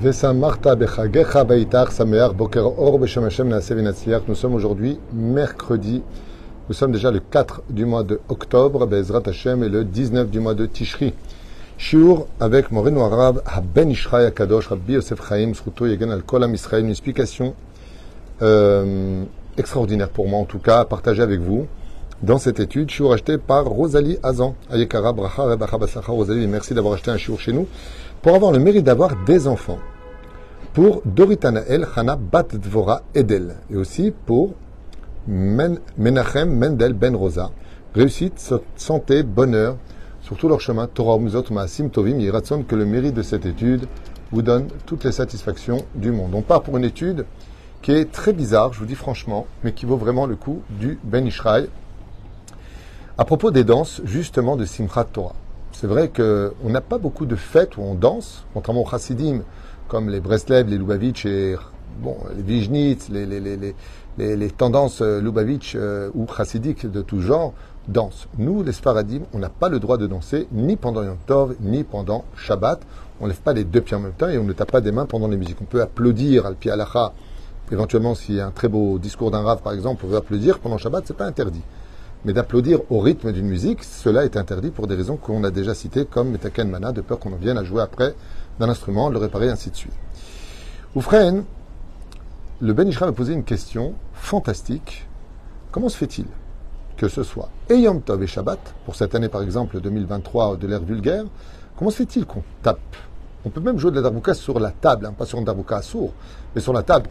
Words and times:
Nous 0.00 0.12
sommes 4.34 4.54
aujourd'hui 4.54 4.98
mercredi. 5.12 6.02
Nous 6.68 6.74
sommes 6.74 6.90
déjà 6.92 7.10
le 7.12 7.20
4 7.20 7.62
du 7.70 7.84
mois 7.84 8.02
de 8.02 8.20
octobre, 8.28 8.88
Hashem, 9.26 9.62
et 9.62 9.68
le 9.68 9.84
19 9.84 10.30
du 10.30 10.40
mois 10.40 10.54
de 10.54 10.66
Tishri. 10.66 11.14
Shiur 11.78 12.26
avec 12.40 12.72
Moreno 12.72 13.02
Arabe, 13.02 13.42
Ishraï 13.76 14.26
Akadosh, 14.26 14.66
Rabbi 14.68 14.94
Yosef 14.94 15.20
Chaim, 15.28 15.54
Sruto 15.54 15.86
Yegan 15.86 16.10
al 16.10 16.22
Kolam 16.24 16.54
Israël, 16.54 16.82
une 16.84 16.90
explication 16.90 17.54
euh, 18.42 19.22
extraordinaire 19.56 20.08
pour 20.08 20.26
moi 20.28 20.40
en 20.40 20.44
tout 20.44 20.58
cas, 20.58 20.80
à 20.80 20.84
partager 20.84 21.22
avec 21.22 21.40
vous 21.40 21.68
dans 22.22 22.38
cette 22.38 22.60
étude. 22.60 22.90
Shiur 22.90 23.12
acheté 23.12 23.38
par 23.38 23.64
Rosalie 23.66 24.18
Azan, 24.22 24.54
Ayekara 24.70 25.12
Bracha 25.12 26.00
Rosalie, 26.06 26.46
merci 26.46 26.74
d'avoir 26.74 26.94
acheté 26.94 27.10
un 27.10 27.16
shiur 27.16 27.38
chez 27.40 27.52
nous, 27.52 27.66
pour 28.22 28.34
avoir 28.34 28.52
le 28.52 28.58
mérite 28.58 28.84
d'avoir 28.84 29.24
des 29.24 29.46
enfants. 29.46 29.78
Pour 30.72 31.02
Doritanael 31.04 31.86
Hana 31.94 32.16
Bat 32.16 32.48
Dvora 32.54 33.02
Edel, 33.14 33.56
et 33.70 33.76
aussi 33.76 34.12
pour 34.26 34.54
Men- 35.26 35.78
Menachem 35.96 36.50
Mendel 36.56 36.92
Ben 36.92 37.14
Rosa. 37.14 37.50
Réussite, 37.94 38.52
santé, 38.76 39.22
bonheur, 39.22 39.76
sur 40.20 40.36
tout 40.36 40.48
leur 40.48 40.60
chemin, 40.60 40.86
Torah 40.86 41.16
Umzot 41.16 41.44
Maasim 41.50 41.90
Tovim, 41.90 42.18
il 42.18 42.30
ratsonne 42.30 42.64
que 42.64 42.74
le 42.74 42.84
mérite 42.84 43.14
de 43.14 43.22
cette 43.22 43.46
étude 43.46 43.86
vous 44.32 44.42
donne 44.42 44.66
toutes 44.86 45.04
les 45.04 45.12
satisfactions 45.12 45.78
du 45.94 46.10
monde. 46.10 46.34
On 46.34 46.42
part 46.42 46.62
pour 46.62 46.76
une 46.76 46.84
étude 46.84 47.24
qui 47.82 47.92
est 47.92 48.10
très 48.10 48.32
bizarre, 48.32 48.72
je 48.72 48.80
vous 48.80 48.86
dis 48.86 48.94
franchement, 48.94 49.46
mais 49.62 49.72
qui 49.72 49.86
vaut 49.86 49.96
vraiment 49.98 50.26
le 50.26 50.34
coup 50.34 50.62
du 50.70 50.98
Ben 51.04 51.26
Ishraï. 51.26 51.68
À 53.16 53.24
propos 53.24 53.52
des 53.52 53.62
danses, 53.62 54.00
justement, 54.04 54.56
de 54.56 54.64
Simchat 54.64 55.04
Torah. 55.04 55.36
C'est 55.70 55.86
vrai 55.86 56.08
qu'on 56.08 56.68
n'a 56.68 56.80
pas 56.80 56.98
beaucoup 56.98 57.26
de 57.26 57.36
fêtes 57.36 57.76
où 57.76 57.80
on 57.82 57.94
danse, 57.94 58.44
contrairement 58.52 58.82
aux 58.82 58.90
Chassidim, 58.90 59.42
comme 59.86 60.10
les 60.10 60.18
Breslev, 60.18 60.68
les 60.68 60.76
Lubavitch 60.76 61.24
et 61.24 61.54
bon, 62.02 62.16
les 62.36 62.42
Vijnitz, 62.42 63.10
les, 63.10 63.24
les, 63.24 63.38
les, 63.38 64.36
les, 64.36 64.50
tendances 64.50 65.00
euh, 65.00 65.20
Lubavitch 65.20 65.74
euh, 65.76 66.10
ou 66.14 66.26
chassidiques 66.26 66.90
de 66.90 67.02
tout 67.02 67.20
genre 67.20 67.52
dansent. 67.86 68.26
Nous, 68.36 68.64
les 68.64 68.72
Sfaradim, 68.72 69.20
on 69.32 69.38
n'a 69.38 69.48
pas 69.48 69.68
le 69.68 69.78
droit 69.78 69.96
de 69.96 70.08
danser 70.08 70.48
ni 70.50 70.74
pendant 70.74 71.04
Yom 71.04 71.18
Tov, 71.24 71.54
ni 71.60 71.84
pendant 71.84 72.24
Shabbat. 72.34 72.80
On 73.20 73.26
ne 73.26 73.30
lève 73.30 73.42
pas 73.42 73.52
les 73.52 73.62
deux 73.62 73.80
pieds 73.80 73.96
en 73.96 74.00
même 74.00 74.14
temps 74.14 74.28
et 74.28 74.38
on 74.38 74.44
ne 74.44 74.52
tape 74.52 74.72
pas 74.72 74.80
des 74.80 74.90
mains 74.90 75.06
pendant 75.06 75.28
les 75.28 75.36
musiques. 75.36 75.58
On 75.60 75.66
peut 75.66 75.82
applaudir 75.82 76.46
al 76.46 76.56
halacha. 76.64 77.12
Éventuellement, 77.70 78.16
s'il 78.16 78.34
y 78.34 78.40
a 78.40 78.46
un 78.48 78.50
très 78.50 78.66
beau 78.66 78.98
discours 78.98 79.30
d'un 79.30 79.42
rave, 79.42 79.62
par 79.62 79.72
exemple, 79.72 80.04
on 80.04 80.08
peut 80.08 80.16
applaudir 80.16 80.58
pendant 80.58 80.78
Shabbat, 80.78 81.04
c'est 81.06 81.16
pas 81.16 81.26
interdit. 81.26 81.62
Mais 82.24 82.32
d'applaudir 82.32 82.80
au 82.90 83.00
rythme 83.00 83.32
d'une 83.32 83.46
musique, 83.46 83.84
cela 83.84 84.24
est 84.24 84.36
interdit 84.36 84.70
pour 84.70 84.86
des 84.86 84.94
raisons 84.94 85.16
qu'on 85.16 85.44
a 85.44 85.50
déjà 85.50 85.74
citées, 85.74 86.06
comme 86.06 86.30
Metaken 86.30 86.70
Mana, 86.70 86.92
de 86.92 87.02
peur 87.02 87.18
qu'on 87.18 87.32
en 87.32 87.36
vienne 87.36 87.58
à 87.58 87.64
jouer 87.64 87.82
après 87.82 88.14
d'un 88.58 88.68
instrument, 88.68 89.10
le 89.10 89.18
réparer, 89.18 89.50
ainsi 89.50 89.70
de 89.70 89.76
suite. 89.76 89.92
Oufren, 90.94 91.44
le 92.60 92.72
Ben 92.72 92.88
Ishra 92.88 93.06
m'a 93.06 93.12
posé 93.12 93.34
une 93.34 93.44
question 93.44 93.94
fantastique. 94.14 95.06
Comment 95.70 95.88
se 95.88 95.96
fait-il 95.96 96.26
que 96.96 97.08
ce 97.08 97.24
soit 97.24 97.50
et 97.68 97.86
Tov 98.04 98.22
et 98.22 98.26
Shabbat, 98.26 98.60
pour 98.84 98.94
cette 98.94 99.16
année 99.16 99.28
par 99.28 99.42
exemple 99.42 99.80
2023 99.80 100.56
de 100.56 100.66
l'ère 100.68 100.84
vulgaire, 100.84 101.24
comment 101.76 101.90
se 101.90 101.96
fait-il 101.96 102.24
qu'on 102.24 102.44
tape? 102.62 102.78
On 103.44 103.50
peut 103.50 103.60
même 103.60 103.78
jouer 103.78 103.90
de 103.90 103.96
la 103.96 104.02
darbouka 104.02 104.32
sur 104.32 104.60
la 104.60 104.70
table, 104.70 105.06
hein, 105.06 105.14
pas 105.18 105.26
sur 105.26 105.38
une 105.38 105.44
darbouka 105.44 105.82
sourd, 105.82 106.12
mais 106.54 106.60
sur 106.60 106.72
la 106.72 106.84
table. 106.84 107.08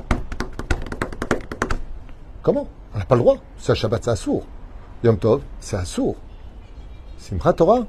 Comment? 2.41 2.67
On 2.95 2.99
n'a 2.99 3.05
pas 3.05 3.15
le 3.15 3.21
droit. 3.21 3.37
C'est 3.57 3.75
Shabbat, 3.75 4.05
c'est 4.05 4.11
à 4.11 4.15
sourd. 4.15 4.45
Yom 5.03 5.17
Tov, 5.17 5.41
c'est 5.59 5.75
à 5.75 5.83
sourd. 5.83 6.15
Simchat 7.17 7.53
Torah, 7.53 7.85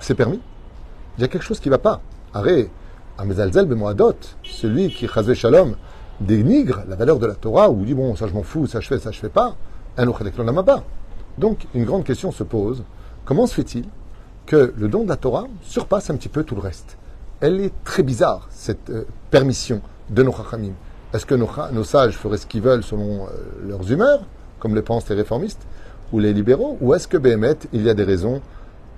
c'est 0.00 0.14
permis. 0.14 0.40
Il 1.18 1.20
y 1.20 1.24
a 1.24 1.28
quelque 1.28 1.42
chose 1.42 1.60
qui 1.60 1.68
ne 1.68 1.74
va 1.74 1.78
pas. 1.78 2.00
Arrête, 2.32 2.70
Amezalzel 3.18 3.66
Bemoadot, 3.66 4.14
celui 4.42 4.88
qui, 4.88 5.06
Chazé 5.06 5.34
Shalom, 5.34 5.76
dénigre 6.18 6.82
la 6.88 6.96
valeur 6.96 7.18
de 7.18 7.26
la 7.26 7.34
Torah, 7.34 7.68
ou 7.68 7.84
dit, 7.84 7.92
bon, 7.92 8.16
ça 8.16 8.26
je 8.26 8.32
m'en 8.32 8.42
fous, 8.42 8.66
ça 8.66 8.80
je 8.80 8.88
fais, 8.88 8.98
ça 8.98 9.10
je 9.10 9.18
fais 9.18 9.28
pas, 9.28 9.54
un 9.98 10.06
pas. 10.62 10.82
Donc, 11.36 11.66
une 11.74 11.84
grande 11.84 12.04
question 12.04 12.32
se 12.32 12.42
pose. 12.42 12.84
Comment 13.26 13.46
se 13.46 13.52
fait-il 13.52 13.84
que 14.46 14.72
le 14.74 14.88
don 14.88 15.04
de 15.04 15.10
la 15.10 15.16
Torah 15.16 15.46
surpasse 15.60 16.08
un 16.08 16.16
petit 16.16 16.30
peu 16.30 16.42
tout 16.44 16.54
le 16.54 16.62
reste? 16.62 16.96
Elle 17.40 17.60
est 17.60 17.72
très 17.84 18.02
bizarre, 18.02 18.48
cette 18.50 18.88
euh, 18.88 19.04
permission 19.30 19.82
de 20.08 20.22
nos 20.22 20.32
chachamim. 20.32 20.72
Est-ce 21.12 21.26
que 21.26 21.34
nos 21.34 21.84
sages 21.84 22.16
feraient 22.16 22.38
ce 22.38 22.46
qu'ils 22.46 22.62
veulent 22.62 22.82
selon 22.82 23.26
euh, 23.26 23.28
leurs 23.66 23.92
humeurs, 23.92 24.22
comme 24.58 24.74
le 24.74 24.82
pensent 24.82 25.08
les 25.10 25.16
réformistes? 25.16 25.66
ou 26.12 26.18
les 26.18 26.32
libéraux 26.32 26.76
Ou 26.80 26.94
est-ce 26.94 27.08
que 27.08 27.16
Béhémet, 27.16 27.56
il 27.72 27.82
y 27.82 27.90
a 27.90 27.94
des 27.94 28.04
raisons 28.04 28.40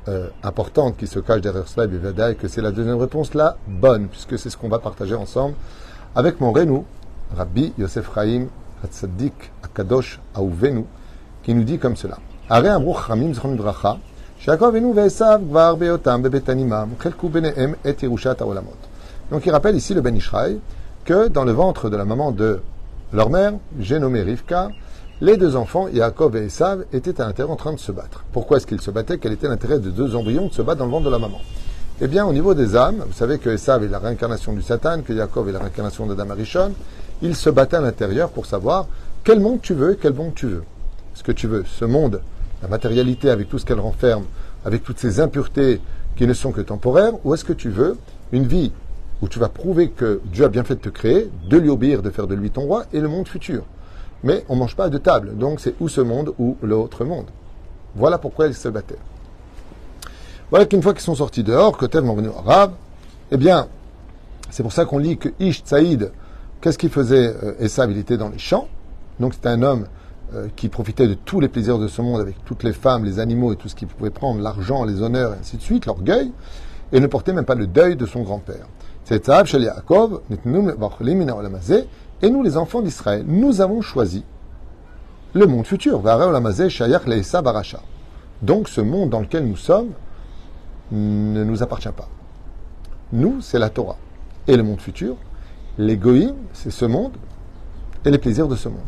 euh, 0.08 0.28
importantes 0.42 0.96
qui 0.96 1.06
se 1.06 1.18
cachent 1.20 1.42
derrière 1.42 1.68
cela, 1.68 1.86
et 2.30 2.34
que 2.34 2.48
c'est 2.48 2.62
la 2.62 2.72
deuxième 2.72 2.98
réponse 2.98 3.34
la 3.34 3.56
bonne, 3.68 4.08
puisque 4.08 4.38
c'est 4.38 4.50
ce 4.50 4.56
qu'on 4.56 4.68
va 4.68 4.78
partager 4.78 5.14
ensemble 5.14 5.54
avec 6.14 6.40
mon 6.40 6.52
Renou, 6.52 6.84
Rabbi 7.36 7.72
Yosef 7.78 8.10
Chaim 8.14 8.46
Hatzadik 8.84 9.52
Akadosh 9.62 10.20
Aouvenu, 10.34 10.84
qui 11.42 11.54
nous 11.54 11.64
dit 11.64 11.78
comme 11.78 11.96
cela. 11.96 12.18
Donc 19.30 19.46
il 19.46 19.50
rappelle 19.52 19.76
ici 19.76 19.94
le 19.94 20.00
Benishraï 20.00 20.58
que 21.04 21.28
dans 21.28 21.44
le 21.44 21.52
ventre 21.52 21.88
de 21.88 21.96
la 21.96 22.04
maman 22.04 22.32
de 22.32 22.60
leur 23.12 23.30
mère, 23.30 23.52
j'ai 23.78 23.98
nommé 23.98 24.22
Rivka, 24.22 24.70
les 25.22 25.36
deux 25.36 25.54
enfants, 25.54 25.86
Yaakov 25.86 26.36
et 26.36 26.46
Esav, 26.46 26.84
étaient 26.92 27.20
à 27.20 27.26
l'intérieur 27.26 27.52
en 27.52 27.56
train 27.56 27.72
de 27.72 27.78
se 27.78 27.92
battre. 27.92 28.24
Pourquoi 28.32 28.56
est-ce 28.56 28.66
qu'ils 28.66 28.80
se 28.80 28.90
battaient? 28.90 29.18
Quel 29.18 29.30
était 29.30 29.46
l'intérêt 29.46 29.78
de 29.78 29.88
deux 29.88 30.16
embryons 30.16 30.48
de 30.48 30.52
se 30.52 30.62
battre 30.62 30.80
dans 30.80 30.86
le 30.86 30.90
ventre 30.90 31.04
de 31.04 31.10
la 31.10 31.20
maman? 31.20 31.40
Eh 32.00 32.08
bien, 32.08 32.26
au 32.26 32.32
niveau 32.32 32.54
des 32.54 32.74
âmes, 32.74 33.04
vous 33.06 33.12
savez 33.12 33.38
que 33.38 33.48
Esav 33.48 33.84
est 33.84 33.88
la 33.88 34.00
réincarnation 34.00 34.52
du 34.52 34.62
Satan, 34.62 35.00
que 35.02 35.12
Yaakov 35.12 35.48
est 35.48 35.52
la 35.52 35.60
réincarnation 35.60 36.06
d'Adam 36.06 36.28
Arishon, 36.30 36.72
ils 37.22 37.36
se 37.36 37.50
battaient 37.50 37.76
à 37.76 37.80
l'intérieur 37.80 38.30
pour 38.30 38.46
savoir 38.46 38.88
quel 39.22 39.38
monde 39.38 39.60
tu 39.62 39.74
veux 39.74 39.92
et 39.92 39.96
quel 39.96 40.12
monde 40.12 40.34
tu 40.34 40.48
veux. 40.48 40.64
Est-ce 41.14 41.22
que 41.22 41.30
tu 41.30 41.46
veux 41.46 41.62
ce 41.68 41.84
monde, 41.84 42.20
la 42.60 42.66
matérialité 42.66 43.30
avec 43.30 43.48
tout 43.48 43.60
ce 43.60 43.64
qu'elle 43.64 43.78
renferme, 43.78 44.24
avec 44.64 44.82
toutes 44.82 44.98
ces 44.98 45.20
impuretés 45.20 45.80
qui 46.16 46.26
ne 46.26 46.34
sont 46.34 46.50
que 46.50 46.62
temporaires, 46.62 47.12
ou 47.24 47.32
est-ce 47.32 47.44
que 47.44 47.52
tu 47.52 47.68
veux 47.68 47.96
une 48.32 48.48
vie 48.48 48.72
où 49.20 49.28
tu 49.28 49.38
vas 49.38 49.48
prouver 49.48 49.90
que 49.90 50.20
Dieu 50.24 50.44
a 50.44 50.48
bien 50.48 50.64
fait 50.64 50.74
de 50.74 50.80
te 50.80 50.88
créer, 50.88 51.30
de 51.48 51.56
lui 51.58 51.70
obéir, 51.70 52.02
de 52.02 52.10
faire 52.10 52.26
de 52.26 52.34
lui 52.34 52.50
ton 52.50 52.62
roi, 52.62 52.86
et 52.92 52.98
le 52.98 53.06
monde 53.06 53.28
futur? 53.28 53.62
Mais 54.24 54.44
on 54.48 54.54
ne 54.54 54.60
mange 54.60 54.76
pas 54.76 54.88
de 54.88 54.98
table, 54.98 55.36
donc 55.36 55.60
c'est 55.60 55.74
ou 55.80 55.88
ce 55.88 56.00
monde 56.00 56.34
ou 56.38 56.56
l'autre 56.62 57.04
monde. 57.04 57.26
Voilà 57.94 58.18
pourquoi 58.18 58.46
ils 58.46 58.54
se 58.54 58.68
battaient. 58.68 58.98
Voilà 60.50 60.66
qu'une 60.66 60.82
fois 60.82 60.92
qu'ils 60.92 61.02
sont 61.02 61.14
sortis 61.14 61.42
dehors, 61.42 61.76
que 61.76 61.86
tel 61.86 62.08
revenu 62.08 62.28
arabe, 62.28 62.72
eh 63.30 63.36
bien, 63.36 63.68
c'est 64.50 64.62
pour 64.62 64.72
ça 64.72 64.84
qu'on 64.84 64.98
lit 64.98 65.16
que 65.16 65.30
Ish 65.40 65.62
Tsaïd, 65.62 66.12
qu'est-ce 66.60 66.78
qu'il 66.78 66.90
faisait 66.90 67.34
euh, 67.42 67.54
Esav? 67.58 67.90
Il 67.90 67.98
était 67.98 68.18
dans 68.18 68.28
les 68.28 68.38
champs. 68.38 68.68
Donc 69.18 69.34
c'était 69.34 69.48
un 69.48 69.62
homme 69.62 69.86
euh, 70.34 70.48
qui 70.56 70.68
profitait 70.68 71.08
de 71.08 71.14
tous 71.14 71.40
les 71.40 71.48
plaisirs 71.48 71.78
de 71.78 71.88
ce 71.88 72.02
monde 72.02 72.20
avec 72.20 72.42
toutes 72.44 72.62
les 72.62 72.72
femmes, 72.72 73.04
les 73.04 73.18
animaux 73.18 73.52
et 73.52 73.56
tout 73.56 73.68
ce 73.68 73.74
qu'il 73.74 73.88
pouvait 73.88 74.10
prendre, 74.10 74.40
l'argent, 74.40 74.84
les 74.84 75.02
honneurs 75.02 75.34
et 75.34 75.38
ainsi 75.38 75.56
de 75.56 75.62
suite, 75.62 75.86
l'orgueil, 75.86 76.32
et 76.92 77.00
ne 77.00 77.06
portait 77.06 77.32
même 77.32 77.44
pas 77.44 77.54
le 77.54 77.66
deuil 77.66 77.96
de 77.96 78.06
son 78.06 78.22
grand-père. 78.22 78.66
Et 82.22 82.30
nous 82.30 82.42
les 82.42 82.56
enfants 82.56 82.82
d'Israël, 82.82 83.24
nous 83.26 83.60
avons 83.60 83.82
choisi 83.82 84.24
le 85.34 85.46
monde 85.46 85.66
futur. 85.66 86.00
Donc 88.42 88.68
ce 88.68 88.80
monde 88.80 89.10
dans 89.10 89.20
lequel 89.20 89.46
nous 89.46 89.56
sommes 89.56 89.90
ne 90.92 91.42
nous 91.42 91.62
appartient 91.62 91.88
pas. 91.88 92.08
Nous, 93.12 93.40
c'est 93.40 93.58
la 93.58 93.70
Torah. 93.70 93.96
Et 94.46 94.56
le 94.56 94.62
monde 94.62 94.80
futur, 94.80 95.16
l'égoïme, 95.78 96.36
c'est 96.52 96.70
ce 96.70 96.84
monde 96.84 97.12
et 98.04 98.10
les 98.10 98.18
plaisirs 98.18 98.48
de 98.48 98.56
ce 98.56 98.68
monde. 98.68 98.80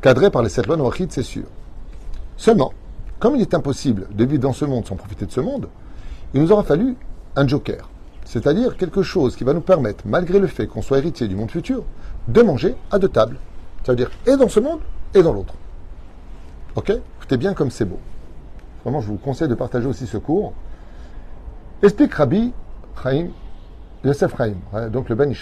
Cadré 0.00 0.30
par 0.30 0.42
les 0.42 0.48
sept 0.48 0.66
lois 0.66 0.76
noachides, 0.76 1.12
c'est 1.12 1.22
sûr. 1.22 1.44
Seulement, 2.36 2.72
comme 3.18 3.36
il 3.36 3.40
est 3.40 3.54
impossible 3.54 4.06
de 4.12 4.24
vivre 4.24 4.42
dans 4.42 4.52
ce 4.52 4.64
monde 4.64 4.86
sans 4.86 4.96
profiter 4.96 5.26
de 5.26 5.32
ce 5.32 5.40
monde, 5.40 5.68
il 6.34 6.42
nous 6.42 6.52
aura 6.52 6.62
fallu 6.62 6.96
un 7.36 7.46
joker. 7.46 7.88
C'est-à-dire 8.28 8.76
quelque 8.76 9.00
chose 9.00 9.36
qui 9.36 9.44
va 9.44 9.54
nous 9.54 9.62
permettre, 9.62 10.04
malgré 10.06 10.38
le 10.38 10.48
fait 10.48 10.66
qu'on 10.66 10.82
soit 10.82 10.98
héritier 10.98 11.28
du 11.28 11.34
monde 11.34 11.50
futur, 11.50 11.82
de 12.28 12.42
manger 12.42 12.76
à 12.90 12.98
deux 12.98 13.08
tables. 13.08 13.38
Ça 13.84 13.92
veut 13.92 13.96
dire 13.96 14.10
et 14.26 14.36
dans 14.36 14.50
ce 14.50 14.60
monde 14.60 14.80
et 15.14 15.22
dans 15.22 15.32
l'autre. 15.32 15.54
Ok? 16.76 16.92
Écoutez 17.16 17.38
bien 17.38 17.54
comme 17.54 17.70
c'est 17.70 17.86
beau. 17.86 17.98
Vraiment, 18.84 19.00
je 19.00 19.06
vous 19.06 19.16
conseille 19.16 19.48
de 19.48 19.54
partager 19.54 19.86
aussi 19.86 20.06
ce 20.06 20.18
cours. 20.18 20.52
Explique 21.82 22.12
Rabbi 22.12 22.52
Chaim, 23.02 23.28
Yosef 24.04 24.36
Chaim, 24.36 24.56
hein, 24.74 24.90
donc 24.90 25.08
le 25.08 25.14
Ben. 25.14 25.32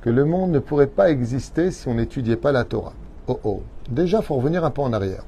Que 0.00 0.10
le 0.10 0.24
monde 0.24 0.50
ne 0.50 0.58
pourrait 0.60 0.86
pas 0.86 1.10
exister 1.10 1.70
si 1.70 1.88
on 1.88 1.94
n'étudiait 1.94 2.36
pas 2.36 2.52
la 2.52 2.64
Torah. 2.64 2.94
Oh 3.26 3.38
oh. 3.44 3.62
Déjà, 3.90 4.22
faut 4.22 4.36
revenir 4.36 4.64
un 4.64 4.70
peu 4.70 4.80
en 4.80 4.94
arrière. 4.94 5.24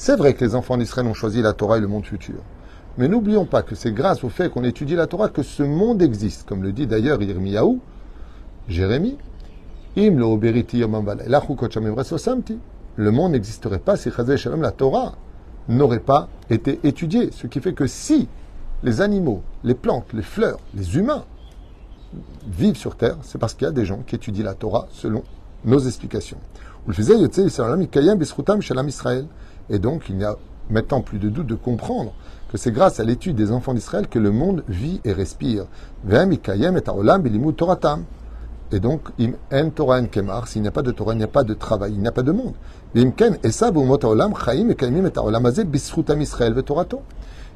C'est 0.00 0.14
vrai 0.14 0.34
que 0.34 0.44
les 0.44 0.54
enfants 0.54 0.76
d'Israël 0.76 1.08
ont 1.08 1.12
choisi 1.12 1.42
la 1.42 1.54
Torah 1.54 1.78
et 1.78 1.80
le 1.80 1.88
monde 1.88 2.04
futur. 2.04 2.36
Mais 2.98 3.08
n'oublions 3.08 3.46
pas 3.46 3.62
que 3.62 3.74
c'est 3.74 3.90
grâce 3.90 4.22
au 4.22 4.28
fait 4.28 4.48
qu'on 4.48 4.62
étudie 4.62 4.94
la 4.94 5.08
Torah 5.08 5.28
que 5.28 5.42
ce 5.42 5.64
monde 5.64 6.00
existe. 6.02 6.48
Comme 6.48 6.62
le 6.62 6.70
dit 6.70 6.86
d'ailleurs 6.86 7.20
Yirmiyahu, 7.20 7.80
Jérémie. 8.68 9.18
Le 9.96 10.10
monde 13.10 13.32
n'existerait 13.32 13.80
pas 13.80 13.96
si 13.96 14.08
la 14.16 14.70
Torah, 14.70 15.14
n'aurait 15.68 15.98
pas 15.98 16.28
été 16.48 16.78
étudié. 16.84 17.30
Ce 17.32 17.48
qui 17.48 17.58
fait 17.58 17.72
que 17.72 17.88
si 17.88 18.28
les 18.84 19.00
animaux, 19.00 19.42
les 19.64 19.74
plantes, 19.74 20.12
les 20.12 20.22
fleurs, 20.22 20.60
les 20.76 20.96
humains 20.96 21.24
vivent 22.46 22.76
sur 22.76 22.96
Terre, 22.96 23.16
c'est 23.22 23.38
parce 23.38 23.54
qu'il 23.54 23.64
y 23.64 23.68
a 23.68 23.72
des 23.72 23.84
gens 23.84 24.04
qui 24.06 24.14
étudient 24.14 24.44
la 24.44 24.54
Torah 24.54 24.86
selon 24.92 25.24
nos 25.64 25.80
explications. 25.80 26.38
Et 29.70 29.78
donc, 29.78 30.04
il 30.08 30.16
n'y 30.16 30.24
a 30.24 30.36
maintenant 30.70 31.00
plus 31.00 31.18
de 31.18 31.28
doute 31.28 31.46
de 31.46 31.54
comprendre 31.54 32.12
que 32.50 32.58
c'est 32.58 32.72
grâce 32.72 33.00
à 33.00 33.04
l'étude 33.04 33.36
des 33.36 33.52
enfants 33.52 33.74
d'Israël 33.74 34.08
que 34.08 34.18
le 34.18 34.30
monde 34.30 34.64
vit 34.68 35.00
et 35.04 35.12
respire. 35.12 35.66
Et 38.70 38.80
donc, 38.80 39.08
im 39.18 39.32
en 39.50 39.70
Torah 39.70 39.98
en 39.98 40.06
kemar, 40.06 40.46
s'il 40.46 40.62
n'y 40.62 40.68
a 40.68 40.70
pas 40.70 40.82
de 40.82 40.90
Torah, 40.90 41.14
il 41.14 41.18
n'y 41.18 41.24
a 41.24 41.28
pas 41.28 41.44
de 41.44 41.54
travail, 41.54 41.92
il 41.94 42.00
n'y 42.00 42.08
a 42.08 42.12
pas 42.12 42.22
de 42.22 42.32
monde. 42.32 42.54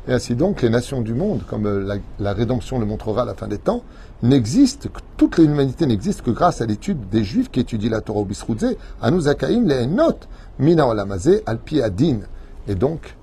Ainsi 0.08 0.34
donc, 0.34 0.62
les 0.62 0.70
nations 0.70 1.00
du 1.00 1.14
monde, 1.14 1.43
comme 1.49 1.66
euh, 1.66 1.99
la, 2.19 2.32
rédemption 2.32 2.78
le 2.78 2.87
montrera 2.87 3.22
à 3.22 3.25
la 3.25 3.34
fin 3.34 3.46
des 3.46 3.58
temps, 3.58 3.84
n'existent, 4.22 4.88
toute 5.16 5.38
l'humanité 5.38 5.87
n'existe 5.87 6.22
que 6.22 6.31
grâce 6.31 6.60
à 6.60 6.66
l'étude 6.66 7.08
des 7.08 7.22
Juifs 7.22 7.50
qui 7.50 7.60
étudient 7.60 7.90
la 7.90 8.00
Torah 8.00 8.20
au 8.20 8.25
Bisroudze, 8.25 8.76
Anu 9.00 9.20
Zakaim 9.20 9.66
Lehenot, 9.66 10.19
Mina 10.58 10.88
Olamazé, 10.88 11.43
Alpi 11.46 11.81
Adin. 11.81 12.20
Et 12.66 12.75
donc, 12.75 13.16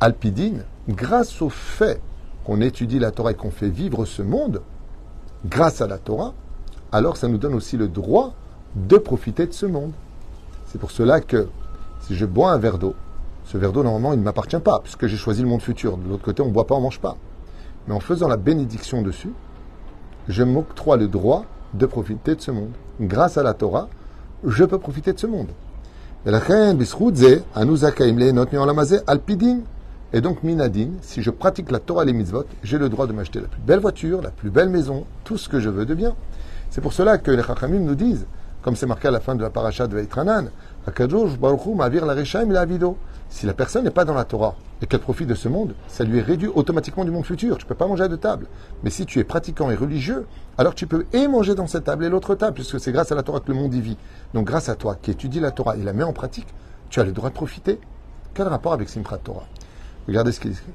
Alpidine, 0.00 0.64
grâce 0.88 1.40
au 1.40 1.48
fait 1.48 2.00
qu'on 2.44 2.60
étudie 2.60 2.98
la 2.98 3.10
Torah 3.10 3.32
et 3.32 3.34
qu'on 3.34 3.50
fait 3.50 3.68
vivre 3.68 4.04
ce 4.04 4.22
monde, 4.22 4.60
grâce 5.46 5.80
à 5.80 5.86
la 5.86 5.98
Torah, 5.98 6.34
alors 6.92 7.16
ça 7.16 7.28
nous 7.28 7.38
donne 7.38 7.54
aussi 7.54 7.76
le 7.76 7.88
droit 7.88 8.34
de 8.76 8.96
profiter 8.96 9.46
de 9.46 9.52
ce 9.52 9.66
monde. 9.66 9.92
C'est 10.66 10.78
pour 10.78 10.90
cela 10.90 11.20
que 11.20 11.48
si 12.02 12.14
je 12.14 12.26
bois 12.26 12.52
un 12.52 12.58
verre 12.58 12.78
d'eau, 12.78 12.94
ce 13.50 13.56
verre 13.56 13.72
d'eau, 13.72 13.82
normalement, 13.82 14.12
il 14.12 14.18
ne 14.18 14.24
m'appartient 14.24 14.60
pas, 14.60 14.80
puisque 14.80 15.06
j'ai 15.06 15.16
choisi 15.16 15.40
le 15.40 15.48
monde 15.48 15.62
futur. 15.62 15.96
De 15.96 16.06
l'autre 16.06 16.22
côté, 16.22 16.42
on 16.42 16.48
ne 16.48 16.52
boit 16.52 16.66
pas, 16.66 16.74
on 16.74 16.80
ne 16.80 16.82
mange 16.82 17.00
pas. 17.00 17.16
Mais 17.86 17.94
en 17.94 18.00
faisant 18.00 18.28
la 18.28 18.36
bénédiction 18.36 19.00
dessus, 19.00 19.32
je 20.28 20.42
m'octroie 20.42 20.98
le 20.98 21.08
droit 21.08 21.46
de 21.72 21.86
profiter 21.86 22.34
de 22.34 22.42
ce 22.42 22.50
monde. 22.50 22.72
Grâce 23.00 23.38
à 23.38 23.42
la 23.42 23.54
Torah, 23.54 23.88
je 24.44 24.64
peux 24.64 24.78
profiter 24.78 25.14
de 25.14 25.18
ce 25.18 25.26
monde. 25.26 25.48
Et 30.12 30.20
donc, 30.20 30.42
minadin, 30.42 30.90
si 31.00 31.22
je 31.22 31.30
pratique 31.30 31.70
la 31.70 31.78
Torah 31.78 32.02
et 32.02 32.06
les 32.06 32.12
mitzvot, 32.12 32.44
j'ai 32.62 32.76
le 32.76 32.90
droit 32.90 33.06
de 33.06 33.14
m'acheter 33.14 33.40
la 33.40 33.48
plus 33.48 33.62
belle 33.62 33.80
voiture, 33.80 34.20
la 34.20 34.30
plus 34.30 34.50
belle 34.50 34.68
maison, 34.68 35.06
tout 35.24 35.38
ce 35.38 35.48
que 35.48 35.58
je 35.58 35.70
veux 35.70 35.86
de 35.86 35.94
bien. 35.94 36.14
C'est 36.68 36.82
pour 36.82 36.92
cela 36.92 37.16
que 37.16 37.30
les 37.30 37.42
Chachamim 37.42 37.80
nous 37.80 37.94
disent, 37.94 38.26
comme 38.60 38.76
c'est 38.76 38.84
marqué 38.84 39.08
à 39.08 39.10
la 39.10 39.20
fin 39.20 39.34
de 39.34 39.42
la 39.42 39.48
paracha 39.48 39.86
de 39.86 39.94
Veitranan, 39.94 40.50
si 43.28 43.46
la 43.46 43.54
personne 43.54 43.84
n'est 43.84 43.90
pas 43.90 44.04
dans 44.04 44.14
la 44.14 44.24
Torah 44.24 44.54
et 44.80 44.86
qu'elle 44.86 45.00
profite 45.00 45.28
de 45.28 45.34
ce 45.34 45.48
monde, 45.48 45.74
ça 45.86 46.04
lui 46.04 46.18
est 46.18 46.22
réduit 46.22 46.48
automatiquement 46.48 47.04
du 47.04 47.10
monde 47.10 47.26
futur. 47.26 47.58
Tu 47.58 47.64
ne 47.64 47.68
peux 47.68 47.74
pas 47.74 47.86
manger 47.86 48.04
à 48.04 48.08
deux 48.08 48.16
tables. 48.16 48.46
Mais 48.82 48.90
si 48.90 49.06
tu 49.06 49.18
es 49.18 49.24
pratiquant 49.24 49.70
et 49.70 49.74
religieux, 49.74 50.26
alors 50.56 50.74
tu 50.74 50.86
peux 50.86 51.04
et 51.12 51.28
manger 51.28 51.54
dans 51.54 51.66
cette 51.66 51.84
table 51.84 52.04
et 52.04 52.08
l'autre 52.08 52.34
table, 52.34 52.54
puisque 52.54 52.80
c'est 52.80 52.92
grâce 52.92 53.12
à 53.12 53.14
la 53.14 53.22
Torah 53.22 53.40
que 53.40 53.48
le 53.48 53.54
monde 53.54 53.74
y 53.74 53.80
vit. 53.80 53.96
Donc 54.34 54.46
grâce 54.46 54.68
à 54.68 54.74
toi 54.76 54.96
qui 55.00 55.10
étudie 55.10 55.40
la 55.40 55.50
Torah 55.50 55.76
et 55.76 55.82
la 55.82 55.92
met 55.92 56.04
en 56.04 56.12
pratique, 56.12 56.48
tu 56.90 57.00
as 57.00 57.04
le 57.04 57.12
droit 57.12 57.28
de 57.28 57.34
profiter. 57.34 57.80
Quel 58.34 58.48
rapport 58.48 58.72
avec 58.72 58.88
Simchat 58.88 59.18
Torah? 59.18 59.46
Regardez 60.06 60.32
ce 60.32 60.40
qu'il 60.40 60.52
écrit. 60.52 60.72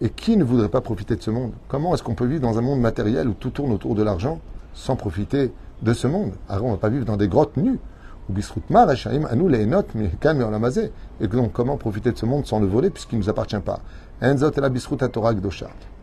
Et 0.00 0.10
qui 0.10 0.36
ne 0.36 0.44
voudrait 0.44 0.68
pas 0.68 0.80
profiter 0.80 1.16
de 1.16 1.22
ce 1.22 1.30
monde? 1.30 1.52
Comment 1.68 1.94
est-ce 1.94 2.02
qu'on 2.02 2.14
peut 2.14 2.26
vivre 2.26 2.42
dans 2.42 2.58
un 2.58 2.62
monde 2.62 2.80
matériel 2.80 3.28
où 3.28 3.34
tout 3.34 3.50
tourne 3.50 3.72
autour 3.72 3.94
de 3.94 4.02
l'argent 4.02 4.40
sans 4.74 4.96
profiter 4.96 5.52
de 5.82 5.92
ce 5.92 6.06
monde? 6.06 6.32
Alors 6.48 6.66
on 6.66 6.68
ne 6.68 6.74
va 6.74 6.80
pas 6.80 6.88
vivre 6.88 7.04
dans 7.04 7.16
des 7.16 7.28
grottes 7.28 7.56
nues. 7.56 7.78
Et 11.20 11.28
donc, 11.28 11.52
comment 11.52 11.76
profiter 11.76 12.12
de 12.12 12.18
ce 12.18 12.26
monde 12.26 12.46
sans 12.46 12.60
le 12.60 12.66
voler 12.66 12.90
puisqu'il 12.90 13.18
ne 13.18 13.24
nous 13.24 13.30
appartient 13.30 13.58
pas? 13.58 13.80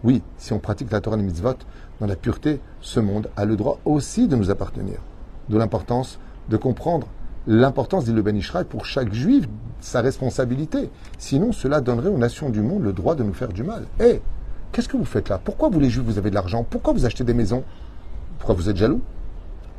Oui, 0.04 0.22
si 0.38 0.54
on 0.54 0.60
pratique 0.60 0.92
la 0.92 1.02
Torah 1.02 1.18
et 1.18 1.22
mitzvot 1.22 1.56
dans 2.00 2.08
la 2.08 2.16
pureté, 2.16 2.60
ce 2.82 3.00
monde 3.00 3.30
a 3.38 3.46
le 3.46 3.56
droit 3.56 3.80
aussi 3.86 4.28
de 4.28 4.36
nous 4.36 4.50
appartenir. 4.50 4.98
De 5.50 5.58
l'importance 5.58 6.20
de 6.50 6.58
comprendre 6.58 7.08
l'importance, 7.48 8.06
dit 8.06 8.14
le 8.14 8.22
Ben 8.22 8.40
pour 8.70 8.86
chaque 8.86 9.14
juif, 9.14 9.48
sa 9.80 10.02
responsabilité. 10.02 10.90
Sinon, 11.18 11.52
cela 11.52 11.82
donnerait 11.82 12.10
aux 12.10 12.18
nations 12.18 12.50
du 12.50 12.62
monde 12.62 12.84
le 12.84 12.94
droit 12.94 13.16
de 13.16 13.24
nous 13.24 13.34
faire 13.34 13.50
du 13.50 13.64
mal. 13.64 13.86
Eh, 14.00 14.22
qu'est-ce 14.72 14.90
que 14.90 14.98
vous 14.98 15.06
faites 15.06 15.30
là? 15.30 15.40
Pourquoi 15.44 15.70
vous 15.70 15.80
les 15.80 15.90
juifs, 15.90 16.06
vous 16.06 16.18
avez 16.18 16.30
de 16.30 16.36
l'argent? 16.36 16.66
Pourquoi 16.70 16.94
vous 16.94 17.06
achetez 17.06 17.24
des 17.24 17.34
maisons? 17.34 17.64
Pourquoi 18.38 18.56
vous 18.56 18.70
êtes 18.70 18.78
jaloux? 18.78 19.02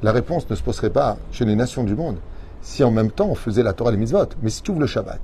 La 0.02 0.12
réponse 0.12 0.49
ne 0.49 0.55
se 0.55 0.62
poserait 0.62 0.91
pas 0.91 1.19
chez 1.31 1.44
les 1.44 1.56
nations 1.56 1.85
du 1.85 1.94
monde 1.94 2.17
si 2.62 2.85
en 2.85 2.91
même 2.91 3.11
temps 3.11 3.29
on 3.29 3.35
faisait 3.35 3.62
la 3.62 3.73
Torah 3.73 3.91
et 3.91 3.94
les 3.94 3.99
mitzvot. 3.99 4.29
Mais 4.43 4.50
si 4.50 4.62
tu 4.62 4.70
ouvres 4.70 4.81
le 4.81 4.87
Shabbat, 4.87 5.20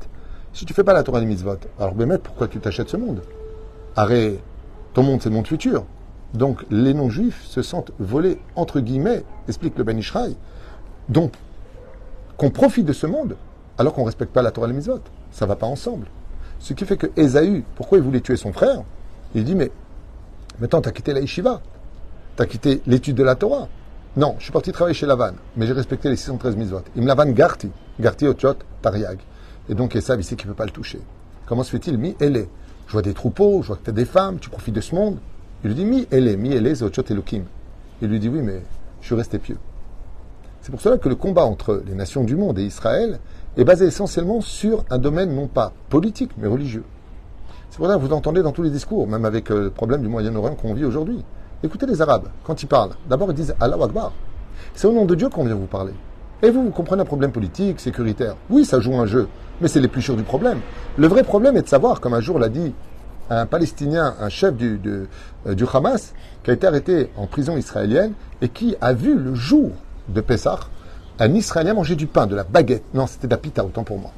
si 0.52 0.64
tu 0.64 0.74
fais 0.74 0.84
pas 0.84 0.92
la 0.92 1.02
Torah 1.02 1.18
et 1.18 1.22
les 1.22 1.26
mitzvot, 1.26 1.58
alors 1.78 1.94
Bémet, 1.94 2.18
pourquoi 2.18 2.48
tu 2.48 2.60
t'achètes 2.60 2.88
ce 2.88 2.96
monde? 2.96 3.22
Arrête, 3.94 4.40
ton 4.94 5.02
monde 5.02 5.22
c'est 5.22 5.28
le 5.28 5.34
monde 5.34 5.46
futur. 5.46 5.84
Donc 6.34 6.64
les 6.70 6.94
non-juifs 6.94 7.44
se 7.44 7.62
sentent 7.62 7.92
volés, 7.98 8.38
entre 8.54 8.80
guillemets, 8.80 9.24
explique 9.48 9.78
le 9.78 9.84
Ben 9.84 9.98
Ishraï. 9.98 10.36
Donc, 11.08 11.32
qu'on 12.36 12.50
profite 12.50 12.86
de 12.86 12.92
ce 12.92 13.06
monde 13.06 13.36
alors 13.78 13.94
qu'on 13.94 14.02
ne 14.02 14.06
respecte 14.06 14.32
pas 14.32 14.42
la 14.42 14.50
Torah 14.50 14.66
et 14.66 14.70
les 14.70 14.76
mitzvot. 14.76 15.00
Ça 15.30 15.44
ne 15.44 15.48
va 15.48 15.56
pas 15.56 15.66
ensemble. 15.66 16.06
Ce 16.58 16.72
qui 16.72 16.84
fait 16.84 16.96
que 16.96 17.06
Esaü, 17.16 17.64
pourquoi 17.76 17.98
il 17.98 18.04
voulait 18.04 18.20
tuer 18.20 18.36
son 18.36 18.52
frère? 18.52 18.82
Il 19.34 19.44
dit, 19.44 19.54
mais 19.54 19.70
maintenant 20.58 20.80
tu 20.80 20.88
as 20.88 20.92
quitté 20.92 21.12
la 21.12 21.20
yeshiva, 21.20 21.60
tu 22.36 22.42
as 22.42 22.46
quitté 22.46 22.82
l'étude 22.86 23.16
de 23.16 23.22
la 23.22 23.34
Torah, 23.34 23.68
non, 24.16 24.34
je 24.38 24.44
suis 24.44 24.52
parti 24.52 24.72
travailler 24.72 24.94
chez 24.94 25.04
Lavan, 25.04 25.32
mais 25.56 25.66
j'ai 25.66 25.74
respecté 25.74 26.08
les 26.08 26.16
613 26.16 26.56
mitzvot. 26.56 26.80
Il 26.96 27.02
me 27.02 27.06
Lavan 27.06 27.32
Garti, 27.32 27.70
Garti 28.00 28.26
Otiot 28.26 28.54
Tariag. 28.80 29.18
Et 29.68 29.74
donc 29.74 29.94
Esav, 29.94 30.18
il 30.18 30.24
sait 30.24 30.36
qu'il 30.36 30.48
ne 30.48 30.52
peut 30.52 30.56
pas 30.56 30.64
le 30.64 30.70
toucher. 30.70 31.00
Comment 31.44 31.62
se 31.62 31.70
fait-il 31.70 31.98
Mi 31.98 32.16
Ele? 32.18 32.46
Je 32.86 32.92
vois 32.92 33.02
des 33.02 33.12
troupeaux, 33.12 33.60
je 33.60 33.66
vois 33.68 33.76
que 33.76 33.84
tu 33.84 33.90
as 33.90 33.92
des 33.92 34.06
femmes, 34.06 34.38
tu 34.38 34.48
profites 34.48 34.74
de 34.74 34.80
ce 34.80 34.94
monde. 34.94 35.18
Il 35.62 35.68
lui 35.68 35.74
dit 35.74 35.84
Mi 35.84 36.08
Ele, 36.10 36.38
Mi 36.38 36.54
Elohim. 36.54 37.44
Il 38.00 38.08
lui 38.08 38.18
dit 38.18 38.28
oui, 38.30 38.40
mais 38.40 38.62
je 39.02 39.06
suis 39.06 39.14
resté 39.14 39.38
pieux. 39.38 39.58
C'est 40.62 40.70
pour 40.70 40.80
cela 40.80 40.96
que 40.96 41.10
le 41.10 41.14
combat 41.14 41.44
entre 41.44 41.82
les 41.86 41.94
nations 41.94 42.24
du 42.24 42.36
monde 42.36 42.58
et 42.58 42.64
Israël 42.64 43.20
est 43.58 43.64
basé 43.64 43.84
essentiellement 43.84 44.40
sur 44.40 44.84
un 44.88 44.98
domaine 44.98 45.34
non 45.34 45.46
pas 45.46 45.72
politique, 45.90 46.30
mais 46.38 46.48
religieux. 46.48 46.84
C'est 47.68 47.76
pour 47.76 47.86
ça 47.86 47.96
que 47.96 48.00
vous 48.00 48.14
entendez 48.14 48.42
dans 48.42 48.52
tous 48.52 48.62
les 48.62 48.70
discours, 48.70 49.06
même 49.06 49.26
avec 49.26 49.50
euh, 49.50 49.64
le 49.64 49.70
problème 49.70 50.00
du 50.00 50.08
Moyen-Orient 50.08 50.54
qu'on 50.54 50.72
vit 50.72 50.86
aujourd'hui. 50.86 51.22
Écoutez 51.62 51.86
les 51.86 52.02
Arabes, 52.02 52.28
quand 52.44 52.62
ils 52.62 52.66
parlent, 52.66 52.92
d'abord 53.08 53.30
ils 53.30 53.34
disent 53.34 53.54
Allah 53.58 53.76
Akbar. 53.82 54.12
C'est 54.74 54.86
au 54.86 54.92
nom 54.92 55.06
de 55.06 55.14
Dieu 55.14 55.30
qu'on 55.30 55.44
vient 55.44 55.54
vous 55.54 55.66
parler. 55.66 55.94
Et 56.42 56.50
vous, 56.50 56.64
vous 56.64 56.70
comprenez 56.70 57.00
un 57.00 57.06
problème 57.06 57.32
politique, 57.32 57.80
sécuritaire. 57.80 58.36
Oui, 58.50 58.66
ça 58.66 58.78
joue 58.78 58.94
un 58.94 59.06
jeu, 59.06 59.26
mais 59.62 59.68
c'est 59.68 59.80
l'épluchure 59.80 60.16
du 60.16 60.22
problème. 60.22 60.60
Le 60.98 61.06
vrai 61.06 61.22
problème 61.22 61.56
est 61.56 61.62
de 61.62 61.68
savoir, 61.68 62.02
comme 62.02 62.12
un 62.12 62.20
jour 62.20 62.38
l'a 62.38 62.50
dit 62.50 62.74
un 63.30 63.46
Palestinien, 63.46 64.14
un 64.20 64.28
chef 64.28 64.54
du, 64.54 64.78
euh, 65.46 65.54
du 65.54 65.64
Hamas, 65.72 66.12
qui 66.44 66.50
a 66.50 66.54
été 66.54 66.66
arrêté 66.66 67.10
en 67.16 67.26
prison 67.26 67.56
israélienne 67.56 68.12
et 68.42 68.50
qui 68.50 68.76
a 68.82 68.92
vu 68.92 69.18
le 69.18 69.34
jour 69.34 69.72
de 70.08 70.20
Pessah 70.20 70.60
un 71.18 71.32
Israélien 71.32 71.72
manger 71.72 71.96
du 71.96 72.06
pain, 72.06 72.26
de 72.26 72.36
la 72.36 72.44
baguette. 72.44 72.84
Non, 72.92 73.06
c'était 73.06 73.28
de 73.28 73.32
la 73.32 73.38
pita, 73.38 73.64
autant 73.64 73.82
pour 73.82 73.98
moi. 73.98 74.12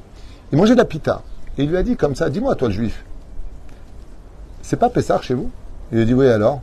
Il 0.51 0.57
mangeait 0.57 0.73
de 0.73 0.79
la 0.79 0.85
pita. 0.85 1.21
Et 1.57 1.63
il 1.63 1.69
lui 1.69 1.77
a 1.77 1.83
dit 1.83 1.95
comme 1.95 2.15
ça, 2.15 2.29
dis-moi, 2.29 2.55
toi 2.55 2.67
le 2.67 2.73
juif, 2.73 3.05
c'est 4.61 4.77
pas 4.77 4.89
Pessah 4.89 5.21
chez 5.21 5.33
vous? 5.33 5.49
Il 5.91 5.95
lui 5.95 6.03
a 6.03 6.05
dit, 6.05 6.13
oui 6.13 6.27
alors? 6.27 6.61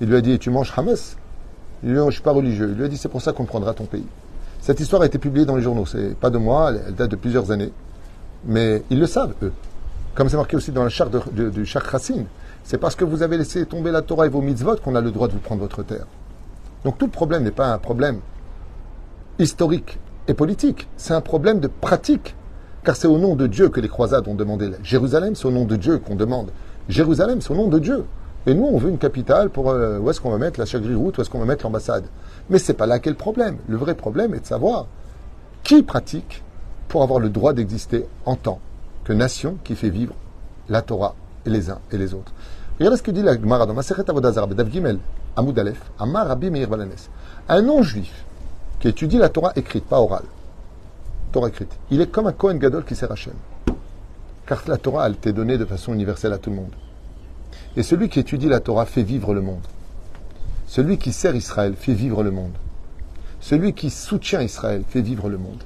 Il 0.00 0.08
lui 0.08 0.16
a 0.16 0.20
dit 0.20 0.38
Tu 0.38 0.50
manges 0.50 0.72
Hamas? 0.76 1.16
Il 1.82 1.90
lui 1.90 1.98
a 1.98 2.02
Je 2.02 2.06
ne 2.06 2.10
suis 2.10 2.22
pas 2.22 2.32
religieux. 2.32 2.68
Il 2.70 2.76
lui 2.76 2.84
a 2.84 2.88
dit 2.88 2.96
C'est 2.96 3.08
pour 3.08 3.22
ça 3.22 3.32
qu'on 3.32 3.44
prendra 3.44 3.74
ton 3.74 3.84
pays. 3.84 4.06
Cette 4.60 4.80
histoire 4.80 5.02
a 5.02 5.06
été 5.06 5.18
publiée 5.18 5.46
dans 5.46 5.56
les 5.56 5.62
journaux. 5.62 5.86
C'est 5.86 6.16
pas 6.16 6.30
de 6.30 6.38
moi, 6.38 6.72
elle, 6.72 6.94
date 6.94 7.10
de 7.10 7.16
plusieurs 7.16 7.50
années. 7.50 7.72
Mais 8.44 8.82
ils 8.90 8.98
le 8.98 9.06
savent, 9.06 9.34
eux. 9.42 9.52
Comme 10.14 10.28
c'est 10.28 10.36
marqué 10.36 10.56
aussi 10.56 10.72
dans 10.72 10.82
la 10.82 10.88
charte 10.88 11.14
du 11.32 11.64
Racine. 11.74 12.26
C'est 12.64 12.78
parce 12.78 12.96
que 12.96 13.04
vous 13.04 13.22
avez 13.22 13.36
laissé 13.38 13.64
tomber 13.66 13.92
la 13.92 14.02
Torah 14.02 14.26
et 14.26 14.28
vos 14.28 14.40
mitzvot 14.40 14.76
qu'on 14.76 14.96
a 14.96 15.00
le 15.00 15.12
droit 15.12 15.28
de 15.28 15.34
vous 15.34 15.38
prendre 15.38 15.60
votre 15.60 15.82
terre. 15.82 16.06
Donc 16.84 16.98
tout 16.98 17.06
le 17.06 17.12
problème 17.12 17.44
n'est 17.44 17.50
pas 17.52 17.72
un 17.72 17.78
problème 17.78 18.18
historique 19.38 19.98
et 20.26 20.34
politique, 20.34 20.88
c'est 20.96 21.14
un 21.14 21.20
problème 21.20 21.60
de 21.60 21.68
pratique. 21.68 22.34
Car 22.82 22.96
c'est 22.96 23.08
au 23.08 23.18
nom 23.18 23.36
de 23.36 23.46
Dieu 23.46 23.68
que 23.68 23.80
les 23.80 23.88
croisades 23.88 24.26
ont 24.28 24.34
demandé 24.34 24.70
Jérusalem, 24.82 25.34
c'est 25.34 25.46
au 25.46 25.50
nom 25.50 25.64
de 25.64 25.76
Dieu 25.76 25.98
qu'on 25.98 26.14
demande. 26.14 26.50
Jérusalem, 26.88 27.40
c'est 27.40 27.50
au 27.50 27.56
nom 27.56 27.68
de 27.68 27.78
Dieu. 27.78 28.04
Et 28.46 28.54
nous, 28.54 28.64
on 28.64 28.78
veut 28.78 28.90
une 28.90 28.98
capitale 28.98 29.50
pour 29.50 29.70
euh, 29.70 29.98
où 29.98 30.08
est-ce 30.08 30.20
qu'on 30.20 30.30
va 30.30 30.38
mettre 30.38 30.60
la 30.60 30.66
chagri-route, 30.66 31.18
où 31.18 31.20
est-ce 31.20 31.30
qu'on 31.30 31.40
va 31.40 31.46
mettre 31.46 31.64
l'ambassade. 31.64 32.04
Mais 32.48 32.58
c'est 32.58 32.74
pas 32.74 32.86
là 32.86 33.00
qu'est 33.00 33.10
le 33.10 33.16
problème. 33.16 33.58
Le 33.68 33.76
vrai 33.76 33.94
problème 33.94 34.34
est 34.34 34.40
de 34.40 34.46
savoir 34.46 34.86
qui 35.64 35.82
pratique 35.82 36.44
pour 36.86 37.02
avoir 37.02 37.18
le 37.18 37.28
droit 37.28 37.52
d'exister 37.52 38.06
en 38.24 38.36
tant 38.36 38.60
que 39.02 39.12
nation 39.12 39.58
qui 39.64 39.74
fait 39.74 39.90
vivre 39.90 40.14
la 40.68 40.80
Torah 40.82 41.16
et 41.44 41.50
les 41.50 41.70
uns 41.70 41.80
et 41.90 41.98
les 41.98 42.14
autres. 42.14 42.32
Regardez 42.78 42.98
ce 42.98 43.02
que 43.02 43.10
dit 43.10 43.22
la 43.22 43.34
Gemara 43.34 43.66
dans 43.66 43.74
Gimel, 44.70 44.98
Amoud 45.34 45.58
Aleph, 45.58 45.80
Amar 45.98 46.28
Rabbi 46.28 46.50
Meir. 46.50 46.68
Un 47.48 47.62
non-juif 47.62 48.24
qui 48.78 48.88
étudie 48.88 49.18
la 49.18 49.28
Torah 49.28 49.52
écrite, 49.56 49.86
pas 49.86 50.00
orale, 50.00 50.24
Torah 51.32 51.48
écrite, 51.48 51.72
il 51.90 52.00
est 52.00 52.06
comme 52.06 52.26
un 52.26 52.32
Kohen 52.32 52.58
Gadol 52.58 52.84
qui 52.84 52.94
sert 52.94 53.10
Hachem. 53.10 53.34
Car 54.46 54.62
la 54.68 54.76
Torah, 54.76 55.06
elle 55.06 55.14
été 55.14 55.32
donnée 55.32 55.58
de 55.58 55.64
façon 55.64 55.92
universelle 55.92 56.32
à 56.32 56.38
tout 56.38 56.50
le 56.50 56.56
monde. 56.56 56.72
Et 57.76 57.82
celui 57.82 58.08
qui 58.08 58.20
étudie 58.20 58.48
la 58.48 58.60
Torah 58.60 58.86
fait 58.86 59.02
vivre 59.02 59.34
le 59.34 59.42
monde. 59.42 59.66
Celui 60.66 60.98
qui 60.98 61.12
sert 61.12 61.34
Israël 61.34 61.74
fait 61.76 61.94
vivre 61.94 62.22
le 62.22 62.30
monde. 62.30 62.54
Celui 63.40 63.72
qui 63.72 63.90
soutient 63.90 64.42
Israël 64.42 64.82
fait 64.88 65.02
vivre 65.02 65.28
le 65.28 65.38
monde. 65.38 65.62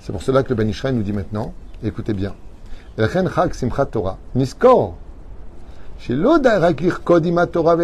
C'est 0.00 0.12
pour 0.12 0.22
cela 0.22 0.42
que 0.42 0.50
le 0.50 0.54
Ben 0.54 0.68
Ishraï 0.68 0.92
nous 0.92 1.02
dit 1.02 1.12
maintenant, 1.12 1.52
écoutez 1.82 2.12
bien, 2.12 2.34
Torah, 7.46 7.76